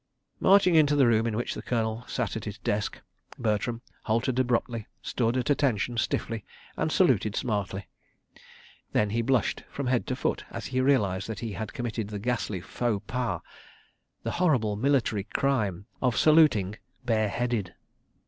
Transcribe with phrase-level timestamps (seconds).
[0.39, 2.99] Marching into the room in which the Colonel sat at his desk,
[3.37, 6.43] Bertram halted abruptly, stood at attention stiffly,
[6.75, 7.85] and saluted smartly.
[8.93, 12.17] Then he blushed from head to foot as he realised that he had committed the
[12.17, 13.41] ghastly faux pas,
[14.23, 17.75] the horrible military crime, of saluting bare headed.